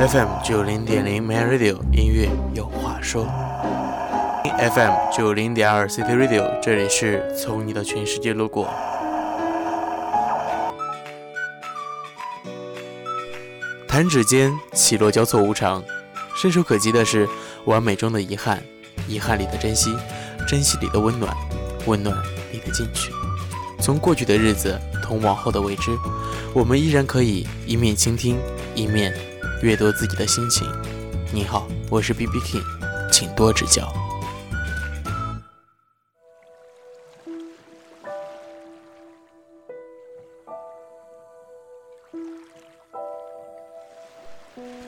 [0.00, 3.26] FM 九零点零 Man Radio 音乐有话说
[4.58, 8.70] ，FM 九零点二 City Radio 这里是从你的全世界路过。
[13.86, 15.84] 弹指间起落交错无常，
[16.34, 17.28] 伸手可及的是
[17.66, 18.62] 完美中的遗憾，
[19.06, 19.94] 遗憾里的珍惜，
[20.48, 21.36] 珍惜里的温暖，
[21.84, 22.16] 温暖
[22.52, 23.12] 里的进取。
[23.78, 25.90] 从过去的日子同往后的未知，
[26.54, 28.38] 我们依然可以一面倾听，
[28.74, 29.14] 一面
[29.62, 30.66] 阅读自己的心情。
[31.34, 32.64] 你好，我是 B B King，
[33.12, 33.92] 请多指教。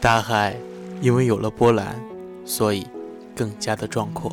[0.01, 0.57] 大海
[1.03, 2.03] 因为有了波澜，
[2.47, 2.87] 所以
[3.37, 4.33] 更加的壮阔。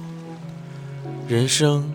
[1.28, 1.92] 人生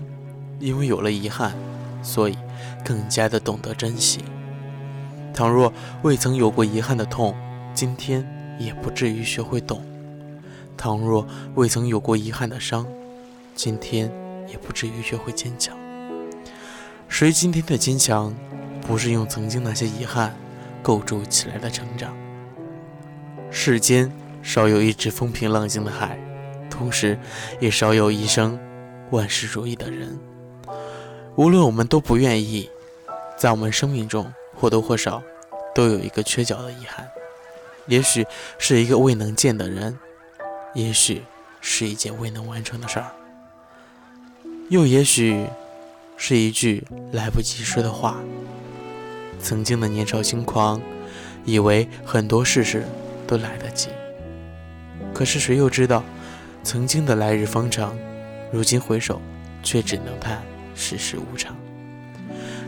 [0.61, 1.55] 因为有了遗憾，
[2.02, 2.36] 所以。
[2.84, 4.22] 更加的懂得珍惜。
[5.33, 5.72] 倘若
[6.02, 7.34] 未曾有过遗憾的痛，
[7.74, 8.27] 今天
[8.59, 9.78] 也不至于学会懂；
[10.77, 12.86] 倘若未曾有过遗憾的伤，
[13.55, 14.11] 今天
[14.48, 15.77] 也不至于学会坚强。
[17.08, 18.34] 谁今天的坚强，
[18.80, 20.34] 不是用曾经那些遗憾
[20.83, 22.17] 构筑起来的成长？
[23.50, 24.11] 世间
[24.42, 26.19] 少有一只风平浪静的海，
[26.70, 27.19] 同时
[27.61, 28.58] 也少有一生
[29.11, 30.19] 万事如意的人。
[31.36, 32.70] 无论我们都不愿意。
[33.36, 35.20] 在我们生命中，或多或少
[35.75, 37.05] 都有一个缺角的遗憾，
[37.86, 38.27] 也许
[38.58, 39.98] 是一个未能见的人，
[40.74, 41.22] 也许
[41.60, 43.12] 是一件未能完成的事儿，
[44.70, 45.46] 又也许
[46.16, 48.16] 是一句来不及说的话。
[49.40, 50.80] 曾经的年少轻狂，
[51.44, 52.86] 以为很多事事
[53.27, 53.90] 都来得及，
[55.12, 56.02] 可是谁又知道，
[56.62, 57.94] 曾经的来日方长，
[58.50, 59.20] 如今回首，
[59.62, 60.42] 却只能叹
[60.74, 61.55] 世事无常。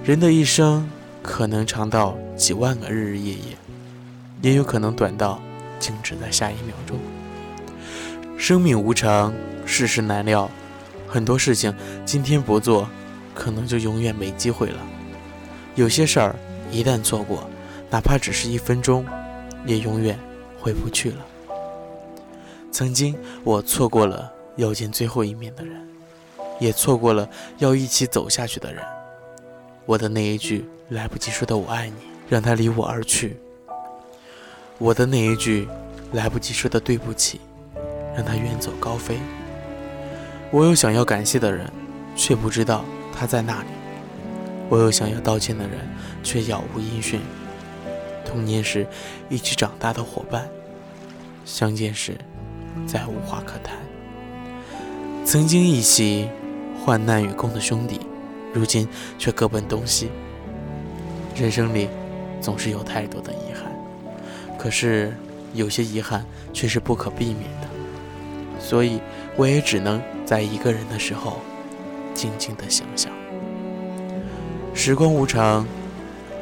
[0.04, 0.88] 人的一生
[1.22, 3.56] 可能长到几万个日日夜夜，
[4.46, 5.42] 也有可能短到
[5.80, 6.96] 静止在下一秒钟。
[8.38, 9.34] 生命无常，
[9.66, 10.48] 世事难料，
[11.08, 12.88] 很多事情今天不做，
[13.34, 14.78] 可能就永远没机会了。
[15.74, 16.36] 有些事儿
[16.70, 17.50] 一旦错过，
[17.90, 19.04] 哪怕只是一分钟，
[19.66, 20.16] 也永远
[20.60, 21.26] 回不去了。
[22.70, 25.84] 曾经我错过了要见最后一面的人，
[26.60, 28.80] 也错过了要一起走下去的人。
[29.86, 31.96] 我的那一句来不及说的“我爱你”，
[32.30, 33.30] 让他离我而去；
[34.78, 35.66] 我的那一句
[36.12, 37.40] 来不及说的“对不起”，
[38.14, 39.16] 让他远走高飞。
[40.50, 41.70] 我有想要感谢的人，
[42.14, 43.68] 却不知道他在那里；
[44.68, 45.78] 我有想要道歉的人，
[46.22, 47.20] 却杳无音讯。
[48.24, 48.86] 童年时
[49.30, 50.46] 一起长大的伙伴，
[51.44, 52.16] 相见时
[52.86, 53.76] 再无话可谈；
[55.24, 56.28] 曾经一起
[56.84, 58.00] 患难与共的兄弟。
[58.52, 58.88] 如今
[59.18, 60.10] 却各奔东西。
[61.34, 61.88] 人生里
[62.40, 63.55] 总是有太多的遗憾，
[64.58, 65.12] 可是
[65.54, 67.68] 有些遗憾却是不可避免的，
[68.58, 69.00] 所以
[69.36, 71.38] 我也只能在一个人的时候
[72.14, 73.12] 静静的想想。
[74.74, 75.66] 时光无常，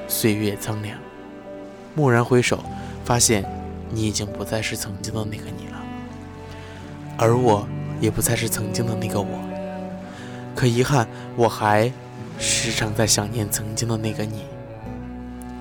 [0.08, 0.98] 岁月苍凉，
[1.94, 2.64] 蓦然回首，
[3.04, 3.44] 发现
[3.90, 5.82] 你已经不再是曾经的那个你了，
[7.16, 7.66] 而我
[8.00, 9.26] 也不再是曾经的那个我。
[10.54, 11.92] 可遗憾，我还。
[12.36, 14.42] 时常在想念曾经的那个你，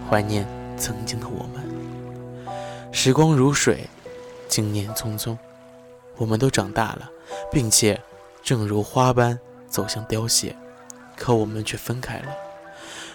[0.09, 0.44] 怀念
[0.75, 1.64] 曾经的我们。
[2.96, 3.90] 时光如水，
[4.48, 5.36] 经年匆匆，
[6.16, 7.09] 我们都长大了，
[7.52, 8.00] 并且
[8.44, 9.38] 正如花般
[9.68, 10.56] 走向凋谢，
[11.18, 12.28] 可我们却分开了，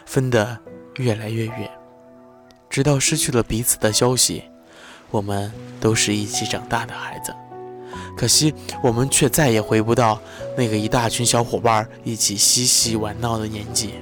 [0.05, 0.59] 分得
[0.97, 1.71] 越来越远，
[2.69, 4.43] 直到失去了彼此的消息。
[5.11, 5.50] 我们
[5.81, 7.33] 都是一起长大的孩子。
[8.17, 8.53] 可惜，
[8.83, 10.21] 我们却再也回不到
[10.56, 13.94] 那个一大群小伙伴一起嬉戏玩闹的年纪。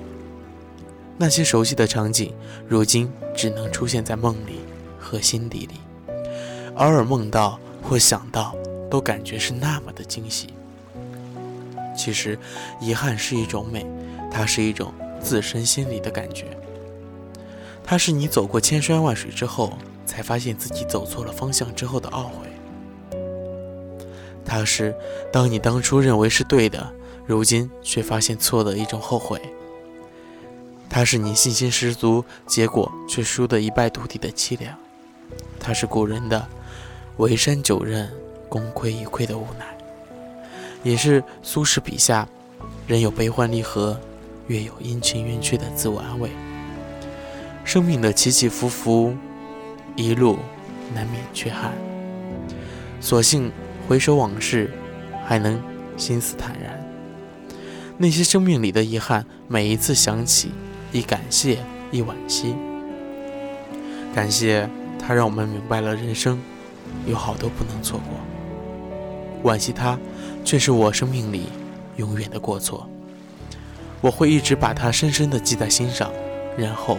[1.19, 2.35] 那些熟悉的场景，
[2.67, 4.56] 如今只能出现在梦里
[5.07, 5.75] 和心底里，
[6.75, 8.57] 偶尔梦到或想到，
[8.91, 10.49] 都感觉是那么的惊喜。
[11.97, 12.37] 其实，
[12.81, 13.87] 遗憾是一种美，
[14.33, 16.47] 它是一种自身心里的感觉，
[17.85, 22.49] 它是你走过千山万水之后，才发现自己走错了方向之后的懊悔。
[24.45, 24.93] 它是
[25.33, 26.93] 当你当初认为是对的，
[27.27, 29.41] 如今却发现错的一种后悔。
[30.91, 34.77] 它是你信心十足，结果却输得一败涂地的凄凉。
[35.67, 36.47] 它是古人的
[37.19, 38.07] “为山九仞，
[38.49, 39.67] 功亏一篑”的无奈，
[40.85, 42.29] 也是苏轼笔下
[42.87, 43.99] “人有悲欢离合，
[44.47, 46.31] 月有阴晴圆缺”的自我安慰。
[47.65, 49.17] 生命的起起伏伏，
[49.97, 50.39] 一路
[50.95, 51.73] 难免缺憾，
[53.01, 53.51] 所幸。
[53.89, 54.71] 回首往事，
[55.25, 55.61] 还能
[55.97, 56.85] 心思坦然。
[57.99, 60.53] 那些生命里的遗憾，每一次想起，
[60.93, 61.59] 亦感谢，
[61.91, 62.55] 亦惋惜。
[64.13, 64.69] 感谢
[65.07, 66.41] 它让我们明白了人生
[67.07, 69.53] 有好多不能错过。
[69.53, 69.97] 惋惜他，
[70.45, 71.45] 却是我生命里
[71.97, 72.89] 永远的过错。
[74.01, 76.11] 我会一直把它深深的记在心上，
[76.59, 76.99] 然后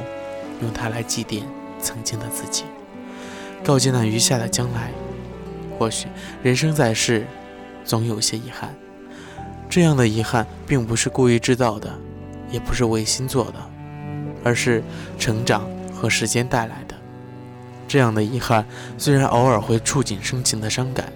[0.61, 1.41] 用它来祭奠
[1.81, 2.63] 曾经的自己，
[3.61, 4.91] 告诫那余下的将来。
[5.77, 6.07] 或许
[6.41, 7.27] 人生在世，
[7.83, 8.73] 总有些遗憾。
[9.69, 11.93] 这样的遗憾，并不是故意制造的，
[12.49, 13.55] 也不是违心做的，
[14.45, 14.81] 而是
[15.19, 16.86] 成长和时间带来的。
[17.87, 18.65] 这样的遗憾，
[18.97, 21.11] 虽然偶尔会触景生情的伤感，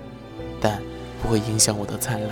[0.59, 0.81] 但
[1.21, 2.31] 不会影响我的灿烂。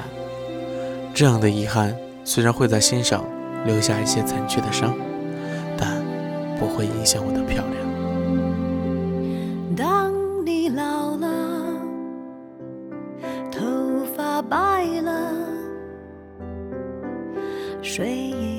[1.14, 3.26] 这样的遗憾，虽然会在心上
[3.66, 4.94] 留下一些残缺的伤，
[5.78, 6.02] 但
[6.58, 7.76] 不会影响我的漂亮。
[9.76, 10.14] 当
[10.46, 11.28] 你老了，
[13.52, 15.34] 头发白了，
[17.82, 18.59] 睡意